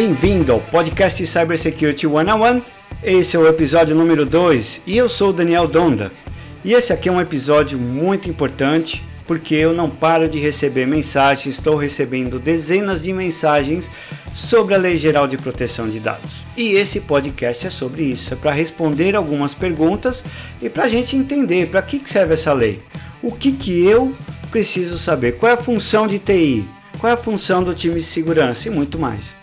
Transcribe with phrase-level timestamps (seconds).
[0.00, 2.62] Bem-vindo ao podcast Cybersecurity 101.
[3.02, 6.12] Esse é o episódio número 2 e eu sou o Daniel Donda.
[6.64, 11.56] E esse aqui é um episódio muito importante porque eu não paro de receber mensagens,
[11.56, 13.90] estou recebendo dezenas de mensagens
[14.32, 16.44] sobre a Lei Geral de Proteção de Dados.
[16.56, 20.22] E esse podcast é sobre isso, é para responder algumas perguntas
[20.62, 22.80] e para a gente entender para que serve essa lei,
[23.20, 24.14] o que, que eu
[24.48, 26.64] preciso saber, qual é a função de TI,
[27.00, 29.37] qual é a função do time de segurança e muito mais.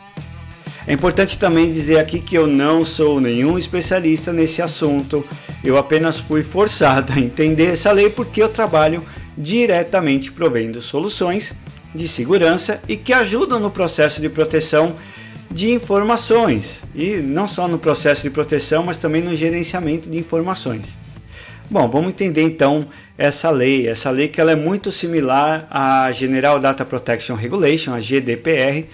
[0.87, 5.25] É importante também dizer aqui que eu não sou nenhum especialista nesse assunto,
[5.63, 9.03] eu apenas fui forçado a entender essa lei porque eu trabalho
[9.35, 11.55] diretamente provendo soluções
[11.93, 14.95] de segurança e que ajudam no processo de proteção
[15.49, 20.97] de informações e não só no processo de proteção, mas também no gerenciamento de informações.
[21.69, 23.87] Bom, vamos entender então essa lei.
[23.87, 28.85] Essa lei que ela é muito similar à General Data Protection Regulation, a GDPR,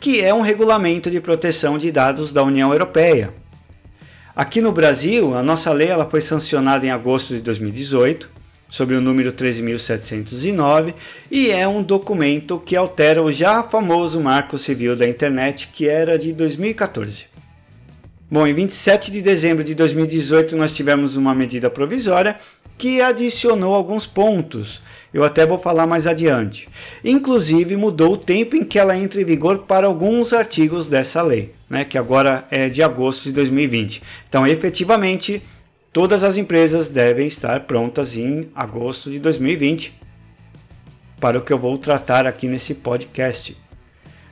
[0.00, 3.32] que é um regulamento de proteção de dados da União Europeia.
[4.34, 8.30] Aqui no Brasil, a nossa lei ela foi sancionada em agosto de 2018,
[8.70, 10.94] sobre o número 13.709,
[11.30, 16.18] e é um documento que altera o já famoso Marco Civil da Internet, que era
[16.18, 17.27] de 2014.
[18.30, 22.36] Bom, em 27 de dezembro de 2018 nós tivemos uma medida provisória
[22.76, 24.82] que adicionou alguns pontos.
[25.14, 26.68] Eu até vou falar mais adiante.
[27.02, 31.54] Inclusive mudou o tempo em que ela entra em vigor para alguns artigos dessa lei,
[31.70, 34.02] né, que agora é de agosto de 2020.
[34.28, 35.42] Então, efetivamente,
[35.90, 39.94] todas as empresas devem estar prontas em agosto de 2020
[41.18, 43.56] para o que eu vou tratar aqui nesse podcast.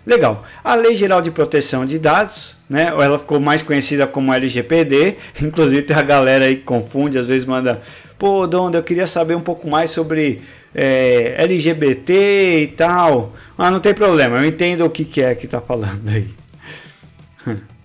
[0.07, 0.47] Legal.
[0.63, 2.87] A Lei Geral de Proteção de Dados, né?
[2.87, 5.17] Ela ficou mais conhecida como LGPD.
[5.43, 7.83] Inclusive tem a galera aí que confunde, às vezes manda,
[8.17, 10.41] pô, Donda, eu queria saber um pouco mais sobre
[10.73, 13.35] é, LGBT e tal.
[13.59, 16.29] Ah, não tem problema, eu entendo o que, que é que tá falando aí.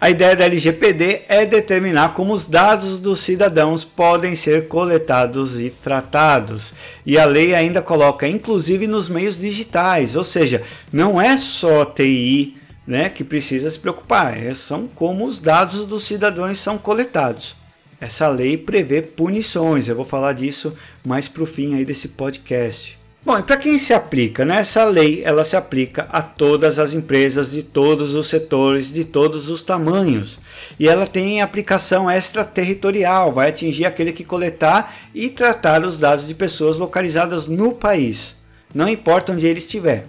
[0.00, 5.70] A ideia da LGPD é determinar como os dados dos cidadãos podem ser coletados e
[5.70, 6.72] tratados.
[7.04, 10.62] E a lei ainda coloca, inclusive nos meios digitais, ou seja,
[10.92, 12.56] não é só TI
[12.86, 17.54] né, que precisa se preocupar, é, são como os dados dos cidadãos são coletados.
[18.00, 23.01] Essa lei prevê punições, eu vou falar disso mais para o fim aí desse podcast.
[23.24, 24.44] Bom, e para quem se aplica?
[24.44, 24.56] Né?
[24.56, 29.48] Essa lei ela se aplica a todas as empresas de todos os setores, de todos
[29.48, 30.40] os tamanhos.
[30.76, 36.34] E ela tem aplicação extraterritorial, vai atingir aquele que coletar e tratar os dados de
[36.34, 38.34] pessoas localizadas no país,
[38.74, 40.06] não importa onde ele estiver.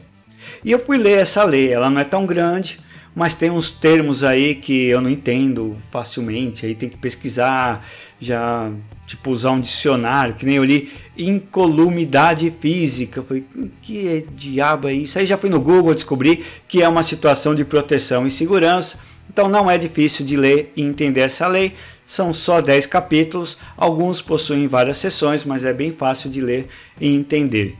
[0.65, 2.79] E eu fui ler essa lei, ela não é tão grande,
[3.15, 7.85] mas tem uns termos aí que eu não entendo facilmente, aí tem que pesquisar,
[8.19, 8.71] já
[9.05, 13.21] tipo usar um dicionário, que nem eu li incolumidade física.
[13.21, 13.45] Foi
[13.81, 15.19] que é diabo é isso?
[15.19, 18.99] Aí já fui no Google descobri que é uma situação de proteção e segurança.
[19.29, 21.73] Então não é difícil de ler e entender essa lei.
[22.05, 26.67] São só 10 capítulos, alguns possuem várias seções, mas é bem fácil de ler
[26.99, 27.77] e entender.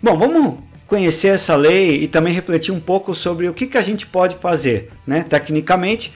[0.00, 3.82] Bom, vamos conhecer essa lei e também refletir um pouco sobre o que, que a
[3.82, 4.90] gente pode fazer.
[5.06, 5.24] Né?
[5.28, 6.12] Tecnicamente,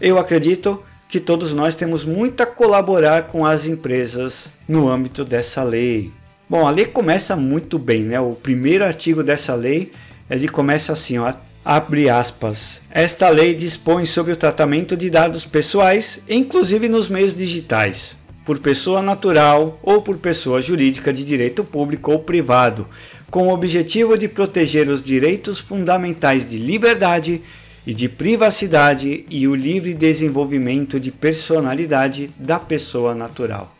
[0.00, 5.62] eu acredito que todos nós temos muito a colaborar com as empresas no âmbito dessa
[5.62, 6.10] lei.
[6.48, 8.18] Bom, a lei começa muito bem, né?
[8.20, 9.92] O primeiro artigo dessa lei,
[10.28, 11.32] ele começa assim, ó,
[11.64, 12.80] abre aspas.
[12.90, 19.00] Esta lei dispõe sobre o tratamento de dados pessoais, inclusive nos meios digitais, por pessoa
[19.00, 22.86] natural ou por pessoa jurídica de direito público ou privado,
[23.34, 27.42] com o objetivo de proteger os direitos fundamentais de liberdade
[27.84, 33.76] e de privacidade e o livre desenvolvimento de personalidade da pessoa natural.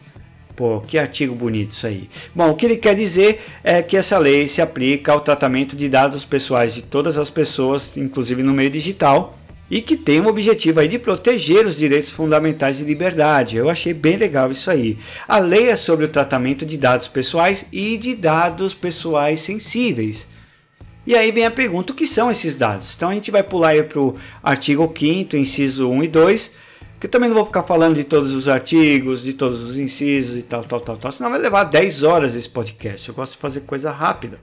[0.57, 2.09] Pô, que artigo bonito isso aí.
[2.35, 5.89] Bom, o que ele quer dizer é que essa lei se aplica ao tratamento de
[5.89, 9.39] dados pessoais de todas as pessoas, inclusive no meio digital,
[9.75, 13.57] e que tem o objetivo aí de proteger os direitos fundamentais de liberdade.
[13.57, 14.97] Eu achei bem legal isso aí.
[15.27, 20.29] A lei é sobre o tratamento de dados pessoais e de dados pessoais sensíveis.
[21.05, 22.95] E aí vem a pergunta: o que são esses dados?
[22.95, 26.55] Então a gente vai pular aí para o artigo 5, inciso 1 e 2,
[27.01, 30.43] que também não vou ficar falando de todos os artigos, de todos os incisos e
[30.43, 33.09] tal, tal, tal, tal, senão vai levar 10 horas esse podcast.
[33.09, 34.39] Eu gosto de fazer coisa rápida.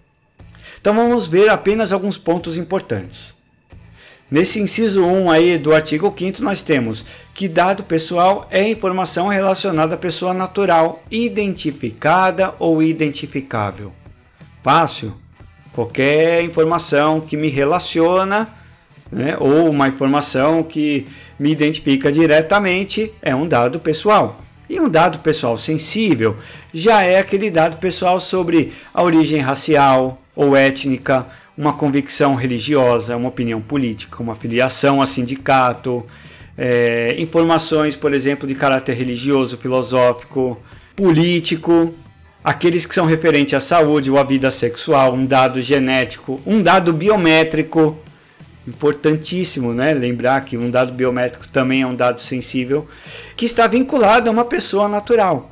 [0.82, 3.40] Então vamos ver apenas alguns pontos importantes.
[4.32, 9.96] Nesse inciso 1 aí do artigo 5 nós temos que dado pessoal é informação relacionada
[9.96, 13.92] à pessoa natural, identificada ou identificável.
[14.64, 15.14] Fácil?
[15.74, 18.48] Qualquer informação que me relaciona,
[19.12, 21.06] né, ou uma informação que
[21.38, 24.40] me identifica diretamente é um dado pessoal.
[24.70, 26.38] E um dado pessoal sensível
[26.74, 33.30] já é aquele dado pessoal sobre a origem racial ou étnica, uma convicção religiosa, uma
[33.30, 36.06] opinião política, uma filiação a sindicato,
[36.58, 40.62] é, informações, por exemplo, de caráter religioso, filosófico,
[40.96, 41.94] político,
[42.44, 46.94] aqueles que são referentes à saúde ou à vida sexual, um dado genético, um dado
[46.94, 47.98] biométrico,
[48.68, 49.94] importantíssimo, né?
[49.94, 52.88] Lembrar que um dado biométrico também é um dado sensível
[53.36, 55.51] que está vinculado a uma pessoa natural.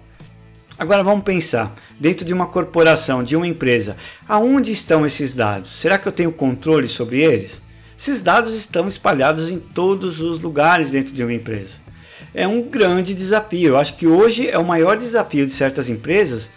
[0.80, 5.72] Agora vamos pensar, dentro de uma corporação, de uma empresa, aonde estão esses dados?
[5.72, 7.62] Será que eu tenho controle sobre eles?
[7.98, 11.74] Esses dados estão espalhados em todos os lugares dentro de uma empresa.
[12.34, 13.72] É um grande desafio.
[13.72, 16.50] Eu acho que hoje é o maior desafio de certas empresas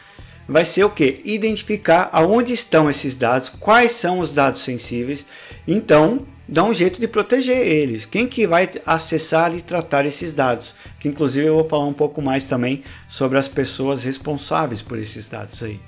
[0.48, 1.20] vai ser o que?
[1.24, 5.24] Identificar aonde estão esses dados, quais são os dados sensíveis.
[5.66, 8.06] Então, dá um jeito de proteger eles.
[8.06, 10.74] Quem que vai acessar e tratar esses dados?
[10.98, 15.28] Que inclusive eu vou falar um pouco mais também sobre as pessoas responsáveis por esses
[15.28, 15.80] dados aí.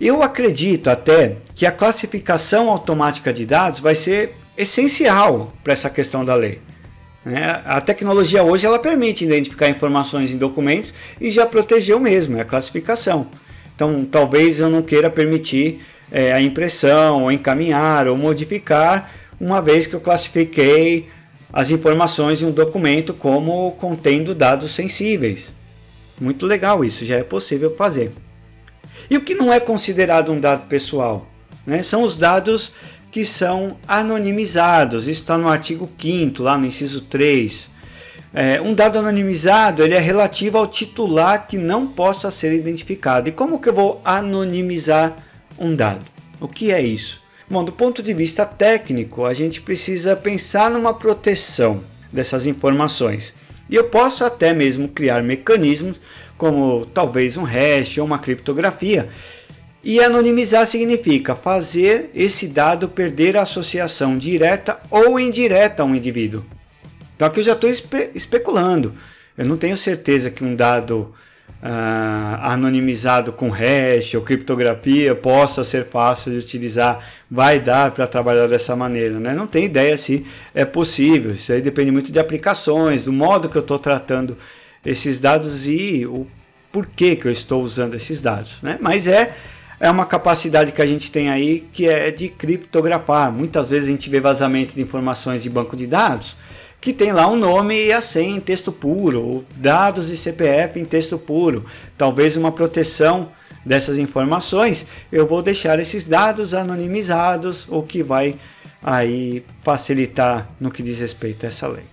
[0.00, 6.24] Eu acredito até que a classificação automática de dados vai ser essencial para essa questão
[6.24, 6.60] da lei.
[7.24, 7.62] Né?
[7.64, 12.44] A tecnologia hoje ela permite identificar informações em documentos e já protegeu mesmo, é a
[12.44, 13.28] classificação.
[13.74, 15.80] Então, talvez eu não queira permitir
[16.10, 19.10] é, a impressão, ou encaminhar, ou modificar,
[19.42, 21.08] uma vez que eu classifiquei
[21.52, 25.52] as informações em um documento como contendo dados sensíveis.
[26.20, 28.12] Muito legal isso, já é possível fazer.
[29.10, 31.26] E o que não é considerado um dado pessoal?
[31.66, 31.82] Né?
[31.82, 32.72] São os dados
[33.10, 35.08] que são anonimizados.
[35.08, 37.68] Isso está no artigo 5 lá no inciso 3.
[38.32, 43.28] É, um dado anonimizado ele é relativo ao titular que não possa ser identificado.
[43.28, 45.16] E como que eu vou anonimizar
[45.58, 46.04] um dado?
[46.40, 47.22] O que é isso?
[47.50, 53.34] Bom, do ponto de vista técnico, a gente precisa pensar numa proteção dessas informações.
[53.68, 56.00] E eu posso até mesmo criar mecanismos,
[56.36, 59.08] como talvez um hash ou uma criptografia.
[59.84, 66.44] E anonimizar significa fazer esse dado perder a associação direta ou indireta a um indivíduo.
[67.16, 68.94] Então aqui eu já estou espe especulando.
[69.36, 71.12] Eu não tenho certeza que um dado
[71.62, 76.98] uh, anonimizado com hash ou criptografia possa ser fácil de utilizar,
[77.30, 79.20] vai dar para trabalhar dessa maneira.
[79.20, 79.34] Né?
[79.34, 81.32] Não tenho ideia se é possível.
[81.32, 84.36] Isso aí depende muito de aplicações, do modo que eu estou tratando
[84.84, 86.26] esses dados e o
[86.72, 88.58] porquê que eu estou usando esses dados.
[88.62, 88.78] Né?
[88.80, 89.32] Mas é
[89.80, 93.32] é uma capacidade que a gente tem aí que é de criptografar.
[93.32, 96.36] Muitas vezes a gente vê vazamento de informações de banco de dados
[96.82, 100.84] que tem lá um nome e a senha em texto puro, dados e CPF em
[100.84, 101.64] texto puro,
[101.96, 103.28] talvez uma proteção
[103.64, 108.34] dessas informações, eu vou deixar esses dados anonimizados, o que vai
[108.82, 111.84] aí facilitar no que diz respeito a essa lei.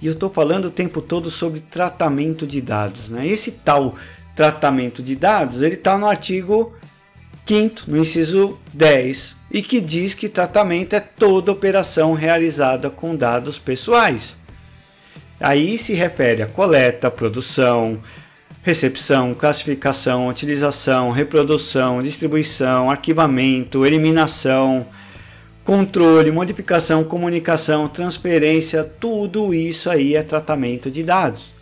[0.00, 3.10] E eu estou falando o tempo todo sobre tratamento de dados.
[3.10, 3.26] Né?
[3.26, 3.96] Esse tal
[4.34, 6.72] tratamento de dados ele está no artigo
[7.44, 13.58] 5 no inciso 10, e que diz que tratamento é toda operação realizada com dados
[13.58, 14.37] pessoais.
[15.40, 18.00] Aí se refere a coleta, produção,
[18.62, 24.84] recepção, classificação, utilização, reprodução, distribuição, arquivamento, eliminação,
[25.64, 31.52] controle, modificação, comunicação, transferência, tudo isso aí é tratamento de dados.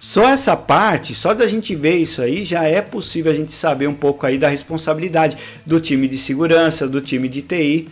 [0.00, 3.88] Só essa parte, só da gente ver isso aí, já é possível a gente saber
[3.88, 7.88] um pouco aí da responsabilidade do time de segurança, do time de TI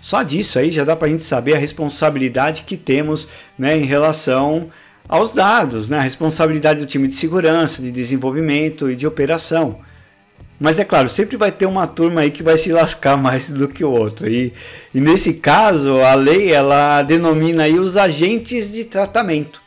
[0.00, 3.84] só disso aí já dá para a gente saber a responsabilidade que temos né, em
[3.84, 4.70] relação
[5.08, 9.78] aos dados, né, a responsabilidade do time de segurança, de desenvolvimento e de operação.
[10.58, 13.68] Mas é claro, sempre vai ter uma turma aí que vai se lascar mais do
[13.68, 14.28] que o outro.
[14.28, 14.52] E,
[14.94, 19.62] e nesse caso, a lei ela denomina aí os agentes de tratamento.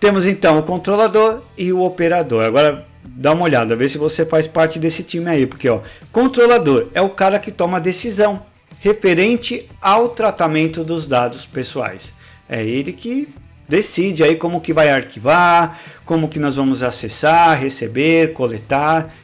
[0.00, 2.44] Temos então o controlador e o operador.
[2.44, 5.80] Agora dá uma olhada, vê se você faz parte desse time aí, porque ó,
[6.12, 8.42] controlador é o cara que toma a decisão
[8.80, 12.12] referente ao tratamento dos dados pessoais.
[12.48, 13.28] É ele que
[13.68, 19.14] decide aí como que vai arquivar, como que nós vamos acessar, receber, coletar.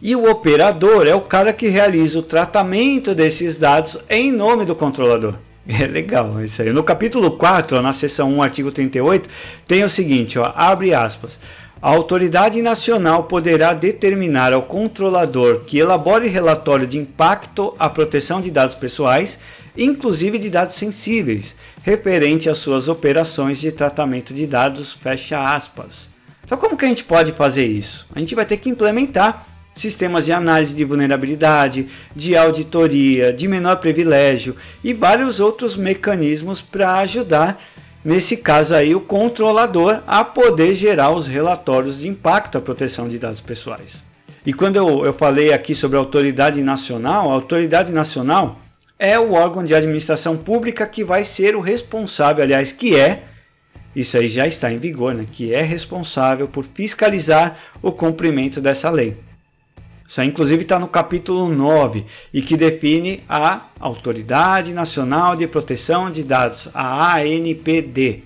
[0.00, 4.74] E o operador é o cara que realiza o tratamento desses dados em nome do
[4.74, 5.34] controlador.
[5.68, 6.72] É legal isso aí.
[6.72, 9.28] No capítulo 4, na seção 1, artigo 38,
[9.64, 11.38] tem o seguinte, ó, abre aspas.
[11.82, 18.52] A autoridade nacional poderá determinar ao controlador que elabore relatório de impacto à proteção de
[18.52, 19.40] dados pessoais,
[19.76, 26.08] inclusive de dados sensíveis, referente às suas operações de tratamento de dados, fecha aspas.
[26.44, 28.06] Então como que a gente pode fazer isso?
[28.14, 33.78] A gente vai ter que implementar sistemas de análise de vulnerabilidade, de auditoria, de menor
[33.78, 37.60] privilégio e vários outros mecanismos para ajudar
[38.04, 43.18] nesse caso aí, o controlador a poder gerar os relatórios de impacto à proteção de
[43.18, 44.02] dados pessoais.
[44.44, 48.58] E quando eu, eu falei aqui sobre a autoridade nacional, a autoridade nacional
[48.98, 53.24] é o órgão de administração pública que vai ser o responsável, aliás, que é,
[53.94, 58.90] isso aí já está em vigor, né, que é responsável por fiscalizar o cumprimento dessa
[58.90, 59.16] lei.
[60.12, 62.04] Isso aí, inclusive, está no capítulo 9
[62.34, 68.22] e que define a Autoridade Nacional de Proteção de Dados, a ANPD.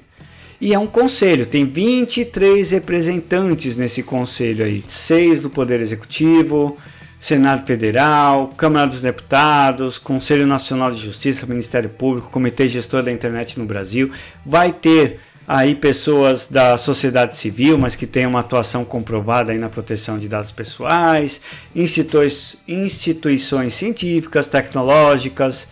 [0.61, 6.76] E é um conselho, tem 23 representantes nesse conselho aí, seis do Poder Executivo,
[7.21, 13.61] Senado Federal, Câmara dos Deputados, Conselho Nacional de Justiça, Ministério Público, Comitê Gestor da Internet
[13.61, 14.11] no Brasil.
[14.45, 19.69] Vai ter aí pessoas da sociedade civil, mas que têm uma atuação comprovada aí na
[19.69, 21.41] proteção de dados pessoais,
[21.75, 25.69] instituições, instituições científicas, tecnológicas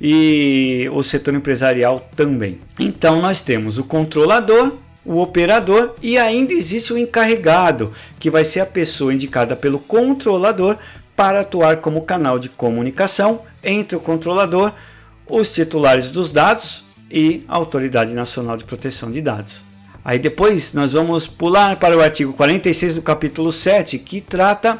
[0.00, 2.60] e o setor empresarial também.
[2.78, 8.60] Então nós temos o controlador, o operador e ainda existe o encarregado, que vai ser
[8.60, 10.76] a pessoa indicada pelo controlador
[11.16, 14.72] para atuar como canal de comunicação entre o controlador,
[15.26, 19.62] os titulares dos dados, e a Autoridade Nacional de Proteção de Dados.
[20.04, 24.78] Aí depois nós vamos pular para o artigo 46 do capítulo 7, que trata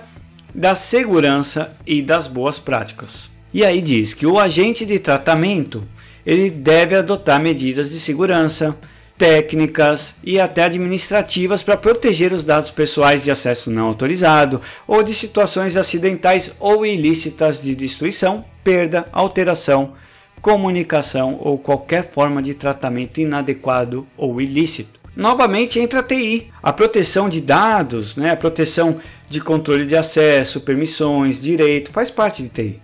[0.54, 3.30] da segurança e das boas práticas.
[3.52, 5.82] E aí diz que o agente de tratamento
[6.26, 8.76] ele deve adotar medidas de segurança,
[9.16, 15.14] técnicas e até administrativas para proteger os dados pessoais de acesso não autorizado ou de
[15.14, 19.92] situações acidentais ou ilícitas de destruição, perda, alteração,
[20.44, 25.00] comunicação ou qualquer forma de tratamento inadequado ou ilícito.
[25.16, 30.60] Novamente entra a TI, a proteção de dados, né, a proteção de controle de acesso,
[30.60, 32.82] permissões, direito, faz parte de TI.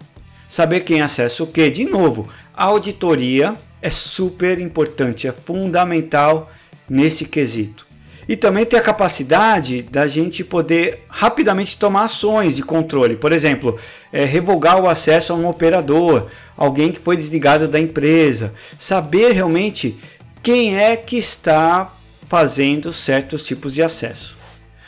[0.49, 6.50] Saber quem acessa o que, de novo, a auditoria é super importante, é fundamental
[6.88, 7.89] nesse quesito.
[8.31, 13.17] E também ter a capacidade da gente poder rapidamente tomar ações de controle.
[13.17, 13.77] Por exemplo,
[14.13, 18.55] é, revogar o acesso a um operador, alguém que foi desligado da empresa.
[18.79, 19.99] Saber realmente
[20.45, 21.93] quem é que está
[22.29, 24.39] fazendo certos tipos de acesso.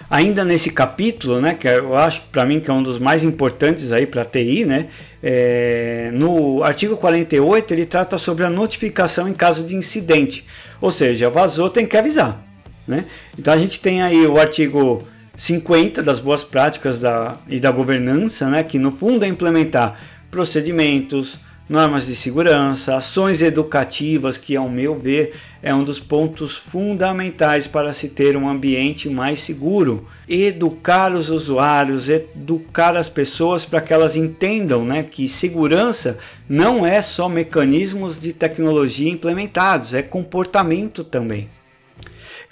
[0.09, 3.91] Ainda nesse capítulo, né, que eu acho para mim que é um dos mais importantes
[3.91, 4.87] aí para a TI, né,
[5.21, 10.47] é, no artigo 48 ele trata sobre a notificação em caso de incidente,
[10.81, 12.52] ou seja, vazou tem que avisar.
[12.87, 13.05] Né?
[13.39, 15.03] Então a gente tem aí o artigo
[15.37, 19.99] 50 das boas práticas da, e da governança, né, que no fundo é implementar
[20.31, 27.67] procedimentos, normas de segurança, ações educativas, que ao meu ver é um dos pontos fundamentais
[27.67, 30.07] para se ter um ambiente mais seguro.
[30.29, 37.01] Educar os usuários, educar as pessoas para que elas entendam né, que segurança não é
[37.01, 41.49] só mecanismos de tecnologia implementados, é comportamento também.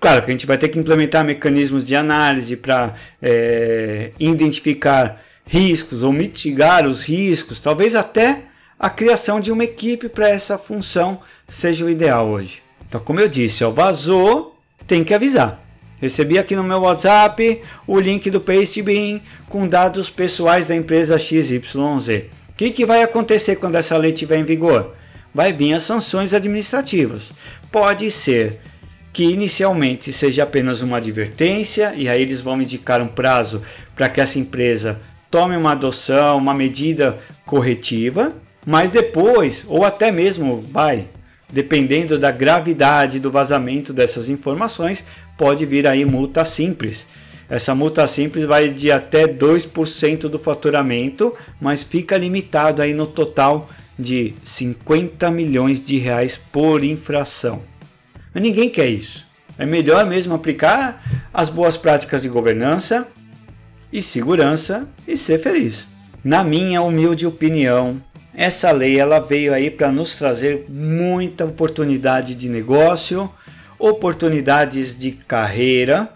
[0.00, 6.02] Claro que a gente vai ter que implementar mecanismos de análise para é, identificar riscos
[6.02, 8.44] ou mitigar os riscos, talvez até
[8.78, 12.62] a criação de uma equipe para essa função seja o ideal hoje.
[12.88, 15.62] Então, como eu disse, ó, vazou, tem que avisar.
[16.00, 22.08] Recebi aqui no meu WhatsApp o link do Pastebin com dados pessoais da empresa XYZ.
[22.48, 24.94] O que, que vai acontecer quando essa lei estiver em vigor?
[25.34, 27.32] Vai vir as sanções administrativas.
[27.70, 28.60] Pode ser
[29.12, 33.62] que inicialmente seja apenas uma advertência e aí eles vão indicar um prazo
[33.94, 35.00] para que essa empresa
[35.30, 38.34] tome uma adoção, uma medida corretiva,
[38.66, 41.06] mas depois, ou até mesmo vai,
[41.52, 45.04] dependendo da gravidade do vazamento dessas informações,
[45.36, 47.06] pode vir aí multa simples.
[47.48, 53.68] Essa multa simples vai de até 2% do faturamento, mas fica limitado aí no total
[53.98, 57.69] de 50 milhões de reais por infração.
[58.32, 59.26] Mas ninguém quer isso.
[59.58, 63.06] É melhor mesmo aplicar as boas práticas de governança
[63.92, 65.86] e segurança e ser feliz.
[66.22, 68.00] Na minha humilde opinião,
[68.34, 73.30] essa lei ela veio aí para nos trazer muita oportunidade de negócio,
[73.78, 76.08] oportunidades de carreira.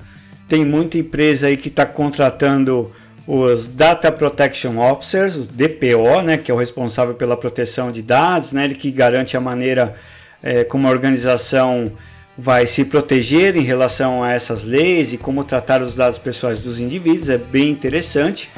[0.48, 2.92] Tem muita empresa aí que está contratando
[3.26, 8.52] os Data Protection Officers, o DPO, né, que é o responsável pela proteção de dados,
[8.52, 9.96] né, ele que garante a maneira
[10.44, 11.90] é, como a organização
[12.36, 16.78] vai se proteger em relação a essas leis e como tratar os dados pessoais dos
[16.78, 18.50] indivíduos, é bem interessante.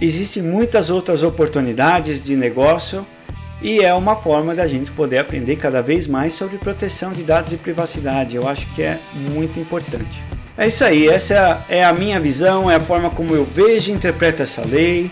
[0.00, 3.04] Existem muitas outras oportunidades de negócio
[3.60, 7.52] e é uma forma da gente poder aprender cada vez mais sobre proteção de dados
[7.52, 8.36] e privacidade.
[8.36, 8.98] Eu acho que é
[9.32, 10.22] muito importante.
[10.56, 13.94] É isso aí, essa é a minha visão, é a forma como eu vejo e
[13.94, 15.10] interpreto essa lei.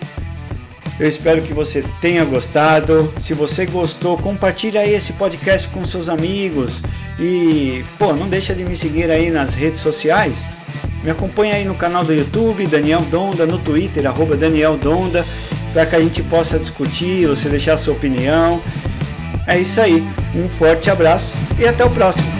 [0.98, 3.12] Eu espero que você tenha gostado.
[3.20, 6.80] Se você gostou, compartilhe aí esse podcast com seus amigos
[7.18, 10.46] e, pô, não deixa de me seguir aí nas redes sociais.
[11.02, 15.24] Me acompanha aí no canal do YouTube, Daniel Donda, no Twitter, arroba Daniel Donda,
[15.72, 18.60] para que a gente possa discutir, você deixar a sua opinião.
[19.46, 20.02] É isso aí,
[20.34, 22.35] um forte abraço e até o próximo.